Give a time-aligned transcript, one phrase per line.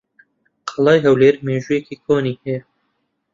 [0.69, 2.61] قەڵای هەولێر مێژوویەکی کۆنی ھەیە.